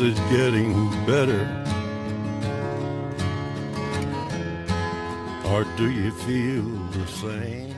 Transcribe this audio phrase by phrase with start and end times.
[0.00, 0.72] Is getting
[1.04, 1.46] better?
[5.44, 7.74] Or do you feel the same?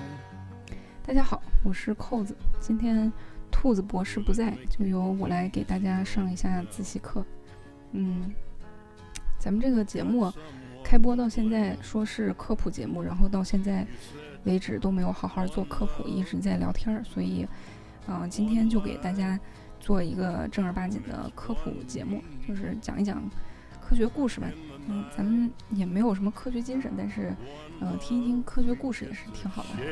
[1.05, 2.37] 大家好，我是扣子。
[2.61, 3.13] 今天
[3.50, 7.27] 兔子博士不在，就由我来给大家上一下自习课。
[7.91, 8.32] 嗯，
[9.36, 10.32] 咱们这个节目
[10.85, 13.85] 开播到现在说是科普节目，然后到现在
[14.45, 17.49] 为止都没有好好做科普，一直在聊天儿，所以，
[18.07, 19.36] 嗯、今天就给大家
[19.82, 23.21] 做一个正儿八经的科普节目，就是讲一讲
[23.81, 24.46] 科学故事吧。
[24.89, 27.35] 嗯，咱们也没有什么科学精神，但是，
[27.81, 29.68] 呃、听一听科学故事也是挺好的。
[29.72, 29.85] 大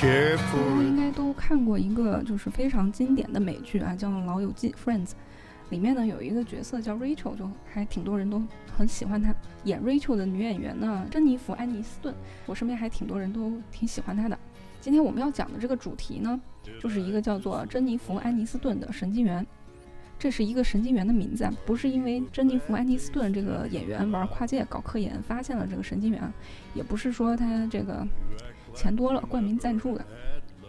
[0.00, 5.10] 家应该都看过一个就是非常经典的美剧啊，叫《老友记》（Friends）。
[5.70, 8.42] 里面呢有一个角色叫 Rachel，就还挺多人都
[8.76, 9.34] 很喜欢她。
[9.64, 12.14] 演 Rachel 的女演员呢，珍妮弗·安妮斯顿，
[12.46, 14.38] 我身边还挺多人都挺喜欢她的。
[14.80, 16.40] 今天我们要讲的这个主题呢，
[16.80, 19.44] 就是一个叫做珍妮弗·安妮斯顿的神经元。
[20.18, 26.32] 这是一个神经元的名字啊，不是因为珍妮弗·安妮斯顿这个演员玩跨界搞科研发现了这个神经元，
[26.72, 28.06] 也不是说她这个
[28.72, 30.04] 钱多了冠名赞助的。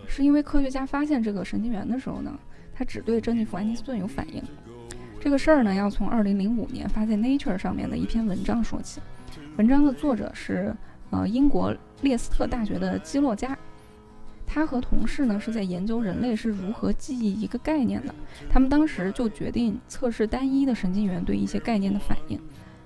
[0.05, 2.37] 是因为科学家发现这个神经元的时候呢，
[2.73, 4.43] 他只对珍妮弗·安妮斯顿有反应。
[5.19, 9.01] 这个事儿呢，要从2005年发在 Nature 上面的一篇文章说起。
[9.57, 10.73] 文章的作者是
[11.09, 13.57] 呃英国列斯特大学的基洛加，
[14.45, 18.13] 他和同事呢是在研究人类是如何记忆一个概念的。
[18.49, 22.39] 他们当时就决定测试单一的神经元对一些概念的反应，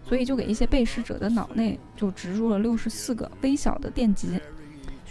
[0.03, 4.39] 所以就给一些被试者的脑内就植入了64个微小的电极。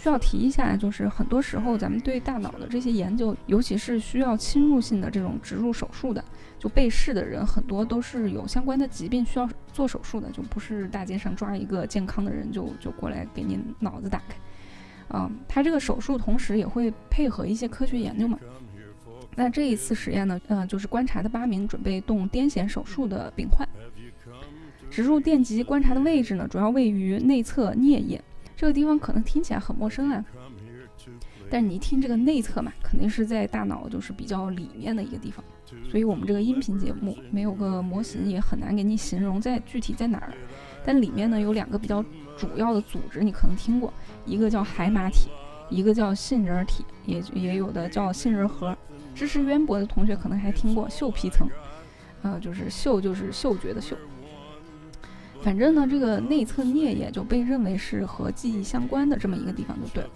[0.01, 6.25] 需要提一下，就是很多时候咱们对大脑的这些研究，尤其是需要侵入性的这种植入手术的，
[6.57, 14.35] 就被试的人很多都是有相关的疾病需要做手术的，就不是大街上抓一个健康的人就就过来给你脑子打开。
[15.13, 18.39] 嗯，他这个手术同时也会配合一些科学研究嘛。
[19.35, 23.69] 那这一次实验呢，呃，就是观察的八名准备动癫痫手术的病患，
[24.89, 28.19] 植入电极观察的位置呢，主要位于内侧颞叶。
[28.61, 30.23] 这个地方可能听起来很陌生啊，
[31.49, 35.43] 但是你一听这个内侧嘛，肯定是在大脑就是比较里面的一个地方，
[35.89, 40.31] 所以我们这个音频节目没有个模型，也很难给你形容在具体在哪儿。
[40.85, 42.05] 但里面呢有两个比较
[42.37, 43.91] 主要的组织，你可能听过，
[44.27, 45.31] 一个叫海马体，
[45.71, 48.77] 一个叫杏仁体，也也有的叫杏仁核。
[49.15, 51.49] 知识渊博的同学可能还听过嗅皮层，
[52.21, 53.97] 呃，就是嗅就是嗅觉的嗅。
[55.41, 60.09] 反正呢，这个内侧颞叶就被认为是和记忆相关的这么一个地方就对了。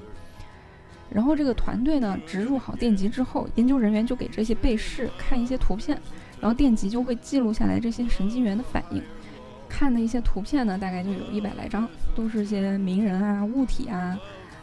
[1.10, 6.00] 然后这个团队呢，植入好电极之后，研究人员就给这些被试看一些图片，
[6.40, 9.02] 然后电极就会记录下来这些神经元的反应。
[9.70, 14.18] 看的一些图片呢，大概就有一百来张，都是些名人啊、物体啊、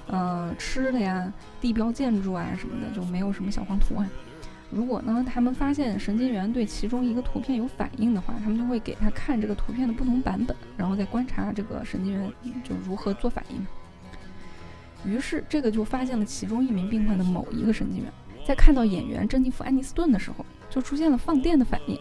[0.06, 4.08] 呃吃的呀、地标建筑啊什么的，就没有什么小黄图啊。
[4.74, 12.32] 如果呢，他们发现神经元对其中一个图片有反应的话，他们就会给他看这个图片的不同版本，然后再观察这个神经元
[12.64, 15.12] 就如何做反应。
[15.12, 18.10] 于是，这个就发现了其中一名病患的某一个神经元，
[18.46, 21.98] 在看到演员珍妮弗·安妮斯顿的时候，就出现了放电的反应，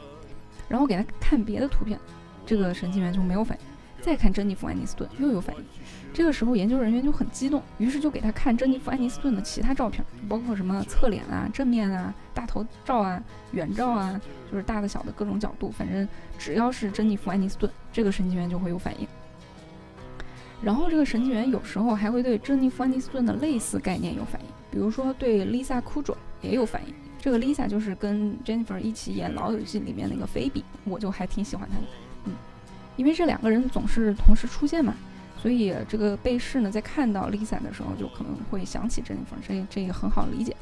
[0.69, 1.99] 然后给他看别的图片，
[2.45, 3.65] 这个神经元就没有反应。
[4.01, 5.63] 再看珍妮弗·安妮斯顿又有反应，
[6.11, 12.11] 这个时候研究人员就很激动，于是就给他看珍妮弗·安妮斯顿的其他照片，包括什么侧脸啊、正面啊、
[12.41, 14.19] 大头照啊、远照啊，
[14.51, 16.07] 就是大的小的各种角度，反正
[16.39, 19.07] 只要是珍妮弗·安妮斯顿，这个神经元就会有反应。
[20.59, 26.95] 然后这个神经元有时候还会对珍妮弗·安妮斯顿的类似概念有反应，比如说对 Lisa Kudrow 也有反应。
[27.19, 31.83] 这个 Lisa 就是跟 Jennifer 一起演《老友记》里面那个菲比，我就还挺喜欢她的。
[32.25, 32.33] 嗯，
[32.97, 34.95] 因为这两个人总是同时出现嘛，
[35.39, 40.55] 所以这个被试呢在看到 Lisa 的时候，就可能会想起 Jennifer，，这这也很好理解。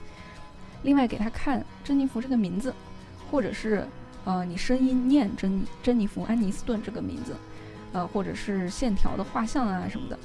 [0.84, 2.74] 另外给他看珍妮弗这个名字，
[3.30, 3.86] 或者是
[4.26, 7.36] 呃你声音念珍珍妮弗·安妮斯顿这个名字，
[7.92, 10.18] 呃或者是线条的画像啊什么的，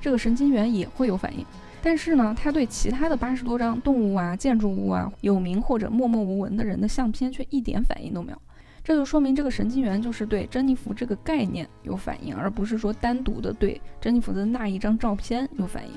[0.00, 1.44] 这个神经元也会有反应。
[1.82, 8.38] 但是呢，它对其他的八十多张动物啊、建筑物啊、有名或者默默无闻的人的相片却一点反应都没有。
[8.82, 15.92] 这就说明这个神经元就是对珍妮弗这个概念有反应，而不是说单独的对珍妮弗的那一张照片有反应。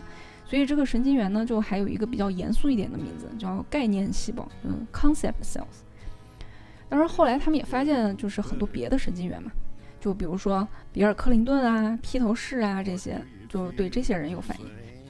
[0.50, 5.84] 所以这个神经元呢，就还有一个比较严肃一点的名字，叫概念细胞，嗯，concept cells。
[6.88, 9.52] 当然后来他们也发现，就是很多别的神经元嘛，
[10.00, 14.66] 就比如说比尔·克林顿啊、披头士啊这些，就对这些人有反应。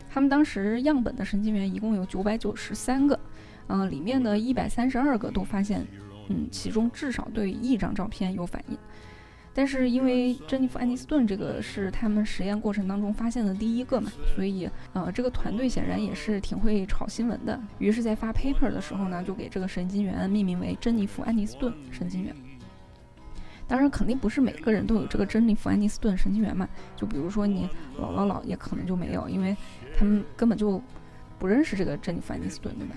[0.09, 3.19] 他们当时样本的神经元一共有九百九十三个，
[3.67, 5.85] 嗯、里面的一百三十二个都发现，
[6.29, 8.77] 嗯，其中至少对一张照片有反应。
[9.57, 17.59] 但是因为珍妮弗·安妮斯顿这个是他们实验过程当中发现的第一个嘛，所以呃，这个团队显然也是挺会炒新闻的。
[17.79, 22.35] 于是，在发 paper 的时候呢，就给这个神经元命名为珍妮弗·安妮斯顿神经元。
[23.67, 26.69] 当然，肯定不是每个人都有这个珍妮弗·安妮斯顿神经元嘛。
[26.95, 27.67] 就比如说你
[27.99, 29.57] 姥姥姥爷可能就没有，因为
[29.97, 30.79] 他们根本就
[31.39, 32.95] 不认识这个珍妮弗·安妮斯顿，对吧？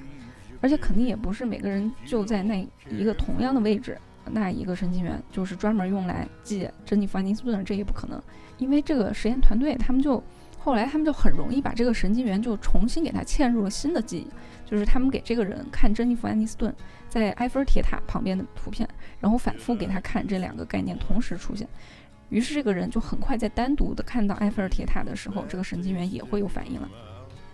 [0.61, 3.97] 而且肯定也不是每个人就在那一个同样的位置。
[4.33, 8.21] 那一个神经元就是专门用来记珍妮弗·安妮斯顿的，这也不可能，
[8.59, 10.23] 因为这个实验团队他们就
[10.59, 14.27] 后来他们就很容易把这个神经元就重新给它嵌入了新的记忆，
[14.71, 16.75] 就是他们给这个人看珍妮弗·安妮斯顿
[17.09, 18.89] 在埃菲尔铁塔旁边的图片，
[19.21, 21.67] 然后反复给他看这两个概念同时出现，
[22.29, 26.89] 于是这个人就很快在单独的看到埃菲尔铁塔的时候，这个神经元也会有反应了。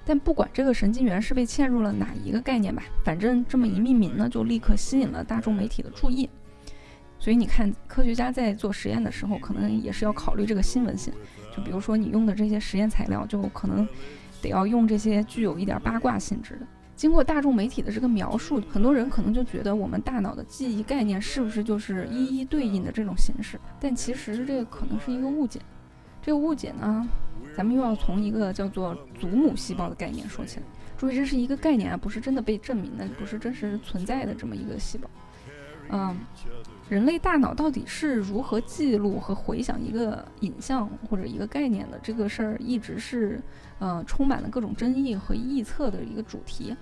[0.08, 6.28] 但不管这个神经元是被嵌入了哪一个概念吧，反正这么一命名呢，就立刻吸引了大众媒体的注意。
[7.18, 11.12] 所以你看，科学家在做实验的时候，可能也是要考虑这个新闻性。
[11.56, 13.88] 就比如说，你用的这些实验材料，就可能
[14.42, 16.66] 得要用这些具有一点八卦性质的。
[16.94, 23.58] 经过大众媒体的这个描述，很多人可能就觉得我们大脑的记忆概念是不是就是一一对应的这种形式？
[23.80, 25.60] 但其实这个可能是一个误解。
[26.22, 27.06] 这个误解呢，
[27.56, 30.62] 咱们又要从一个叫做祖母细胞的概念说起来。
[30.96, 35.08] 注意，这是一个概念啊，不是真的被证明的，不是真实存在的这么一个细胞。
[35.90, 36.16] 嗯。
[36.88, 41.98] 人类大脑到底是如何记录和回想一个影像或者一个概念的？
[42.00, 43.40] 这个事儿一直是，
[43.80, 46.74] 呃，充满了各种争议和臆测的一个主题。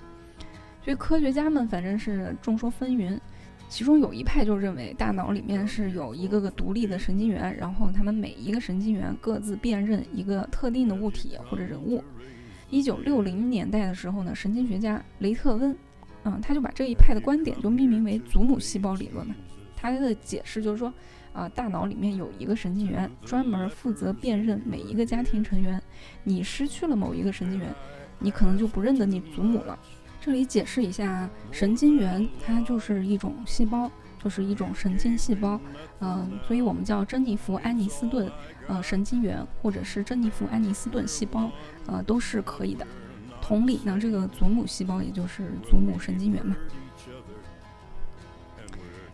[0.84, 3.18] 所以科学家们反正是众说纷纭。
[3.66, 12.04] 其中有一派就认为大脑里面是有一个个独立的神经元，然后他们每一个神经元各自辨认一个特定的物体或者人物。
[12.68, 15.74] 一九六零年代的时候呢，神经学家雷特温，
[16.24, 19.34] 嗯，他就把这一派的观点就命名为祖母细胞理论嘛。
[19.92, 20.92] 他的解释就是说，
[21.32, 25.82] 啊，大脑里面有一个神经元，专门负责辨认每一个家庭成员。
[26.22, 27.74] 你失去了某一个神经元，
[28.18, 29.78] 你可能就不认得你祖母了。
[30.20, 33.90] 这里解释一下，神经元它就是一种细胞，
[34.22, 35.60] 就是一种神经细胞。
[36.00, 38.30] 嗯，所以我们叫珍妮弗·安妮斯顿，
[38.66, 41.50] 呃，神经元或者是珍妮弗·安妮斯顿细胞，
[41.86, 42.86] 呃，都是可以的。
[43.42, 46.56] 同理呢，这个祖母细胞也就是祖母神经元嘛。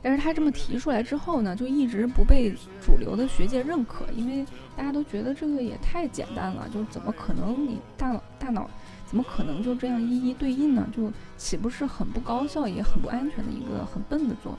[0.02, 8.68] 但是他这么提出来之后呢，就一直不被主流的学界认可，因为大家都觉得这个也太简单了，就怎么可能你大脑大脑
[9.06, 10.88] 怎么可能就这样一一对应呢？
[10.96, 14.58] 就岂不是很不高效也很不安全的一个很笨的做法？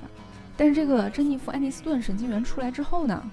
[0.58, 3.24] 但是这个珍妮弗·安妮斯顿神经元出来之后呢，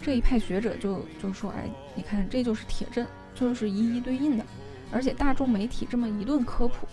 [0.00, 4.44] 这一派学者就就说，哎，你看这就是铁证，就是一一对应的，
[4.90, 6.86] 而且大众媒体这么一顿科普。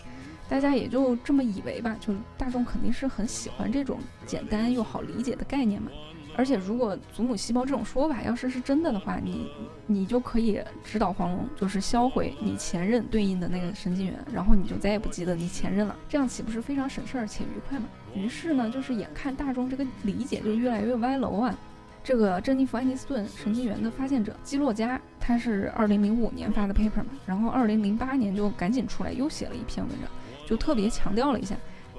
[0.47, 5.89] 大家也就这么以为吧，就大众肯定是很喜欢这种简单又好理解的概念嘛。
[6.37, 9.49] 而且如果祖母细胞这种说法要是是真的的话，你
[9.87, 17.85] 你就可以直捣黄龙，就是销毁你前任对应的那个神经元，然后你就再也不记得你前任了，这样岂不是非常省事儿且愉快嘛？
[18.13, 21.57] 于是呢，就是眼看大众这个理解就越来越歪楼啊。
[22.03, 30.11] 这个珍妮弗·安妮斯顿神经元的发现者基洛加，他是二零零五年发的 paper 嘛，然后二零零八年就赶紧出来又写了一篇文章。
[30.45, 31.55] 就特别强调了一下，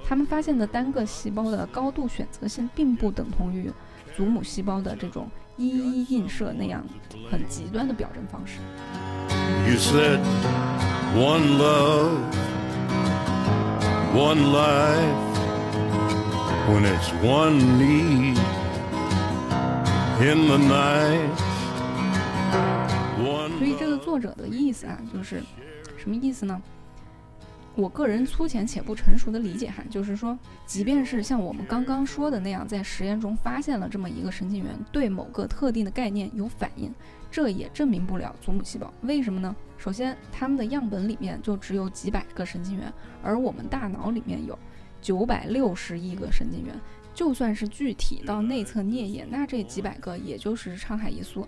[0.07, 3.71] 他们发现的单个细胞的高度选择性，并不等同于
[4.15, 6.83] 祖母细胞的这种一一映射那样
[7.29, 8.59] 很极端的表征方式。
[9.69, 10.19] You said
[11.13, 12.17] one love,
[14.15, 15.37] one life,
[16.69, 18.37] when it's one need
[20.21, 21.29] in the night.
[23.57, 25.41] 所以这个作者的意思啊，就是
[25.97, 26.61] 什么意思呢？
[27.77, 36.91] 我个人粗浅且不成熟的理解哈，就是说，即便是像我们刚刚说的那样，在实验中发现了这么一个神经元对某个特定的概念有反应，
[37.29, 38.91] 这也证明不了祖母细胞。
[39.03, 39.55] 为什么呢？
[39.77, 42.91] 首先，他们的样本里面就只有几百个神经元，
[43.21, 44.57] 而我们大脑里面有
[44.99, 46.73] 九百六十亿个神经元，
[47.13, 51.47] 就算是具体到内侧颞叶，那这几百个也就是沧海一粟。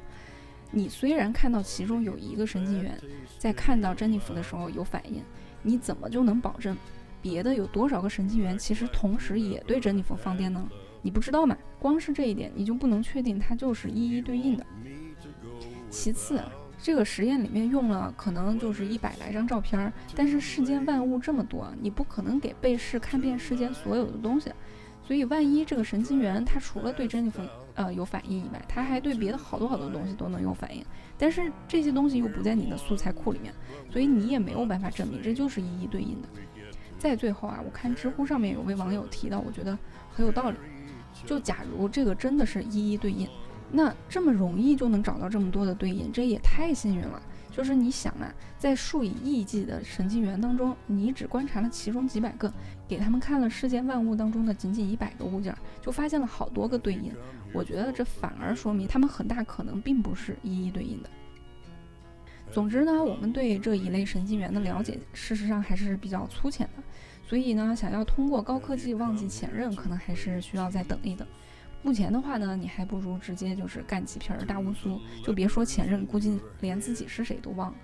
[0.72, 3.00] 你虽然看到其中有一个神经元
[3.38, 5.24] 在看到珍妮弗的时候有反应。
[5.62, 6.78] 你怎么就能保证
[7.22, 10.70] 别的有多少个神经元其实同时也对珍妮弗放电呢？
[11.02, 11.58] 你不知道嘛？
[11.78, 14.66] 光是这一点你就不能确定它就是一一对应的。
[15.90, 16.42] 其次，
[16.82, 24.50] 这个实验里面用了可能就是一百来张照片，但是世间万物这么多，你不可能给被试看遍世间所有的东西。
[25.06, 27.42] 所以，万一这个神经元它除了对珍妮弗
[27.80, 30.84] 呃有反应以外，它还对别的好多好多东西都能有反应，
[31.18, 33.54] 但是这些东西又不在你的素材库里面，
[33.90, 36.28] 所以你也没有办法证明这就是一一对应的。
[36.98, 39.78] 在最后啊，我看知乎上面有位网友提到，我觉得
[40.12, 40.58] 很有道理。
[41.26, 43.26] 就假如这个真的是一一对应，
[43.72, 47.22] 那这么容易就能找到这么多的对应，这也太幸运了。
[47.50, 52.54] 就是你想啊，在数以亿计的神经元当中，你只观察了其中几百个，
[52.90, 57.14] 给他们看了世间万物当中的仅仅一百个物件，就发现了好多个对应。
[57.54, 61.10] 我觉得这反而说明他们很大可能并不是一一对应的。
[62.52, 66.82] 总之呢，我们对这一类神经元的了解，事实上还是比较粗浅的，
[67.24, 71.28] 所以呢，想要通过高科技忘记前任，可能还是需要再等一等。
[71.84, 77.78] 目前的话呢，你还不如直接就是干几瓶大乌苏，就别说前任，估计连自己是谁都忘了。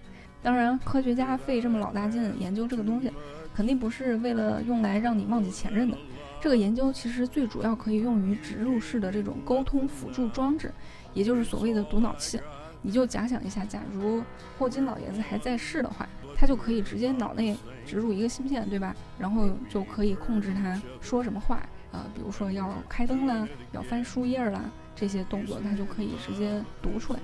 [0.45, 3.11] 当然，科学家费这么老大劲研究这个东西，
[3.51, 5.97] 肯定不是为了用来让你忘记前任的。
[6.39, 10.71] 这个研究其实最主要可以用于植入式的这种沟通辅助装置，
[11.15, 12.39] 也就是所谓的读脑器。
[12.83, 14.21] 你就假想一下，假如
[14.59, 18.95] 霍金老爷子还在世的话，他就可以直接脑内植入一个芯片，对吧？
[19.17, 21.59] 然后就可以控制他说什么话。
[21.91, 24.61] 呃，比如说要开灯啦，要翻书页啦，
[24.95, 27.19] 这些动作他就可以直接读出来。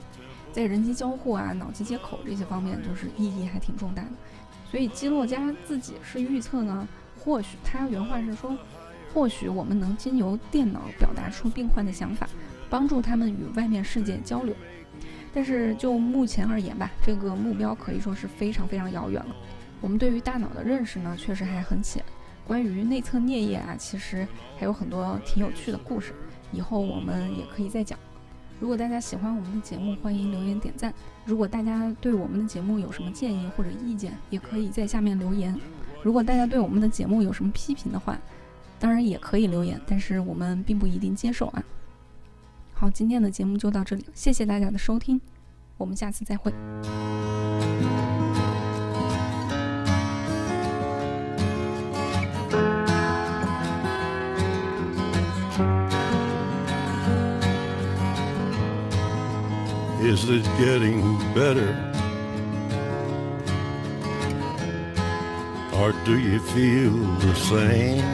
[0.52, 4.10] 在人机交互啊、脑机接口这些方面，就是意义还挺重大的。
[4.70, 6.88] 所以基洛加自己是预测呢，
[7.20, 8.58] 或许他原话是说，
[9.14, 12.28] 或许我们能经由电脑表达出病患的想法，
[12.70, 14.56] 帮助他们与外面世界交流。
[15.34, 19.36] 但是就目前而言吧，这个目标可以说是非常非常遥远了。
[19.80, 22.04] 我们对于大脑的认识呢，确实还很浅。
[22.46, 24.28] 关于内侧颞叶啊，其实
[24.58, 26.14] 还有很多挺有趣的故事，
[26.52, 27.98] 以后我们也可以再讲。
[28.62, 30.94] 如果大家喜欢我们的节目，欢迎留言点赞。
[31.26, 35.60] 如果大家对我们的节目有什么建议或者意见，也可以在下面留言。
[36.04, 38.16] 如果大家对我们的节目有什么批评的话，
[38.80, 41.64] 当然也可以留言，但是我们并不一定接受啊。
[42.72, 45.20] 好，今天的节目就到这里，谢谢大家的收听，
[45.78, 46.54] 我们下次再会。
[60.32, 61.72] Is getting better?
[65.74, 68.06] Or do you feel the same?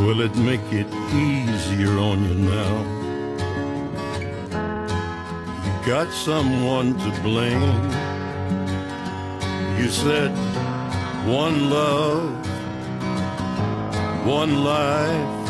[0.00, 2.74] Will it make it easier on you now?
[5.66, 7.82] You got someone to blame.
[9.78, 10.30] You said
[11.26, 12.30] one love,
[14.24, 15.45] one life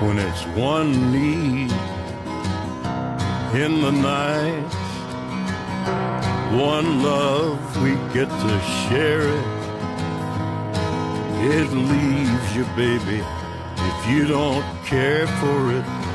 [0.00, 1.72] when it's one need
[3.54, 4.72] in the night.
[6.52, 9.58] One love, we get to share it.
[11.56, 13.24] It leaves you, baby,
[13.76, 16.07] if you don't care for it.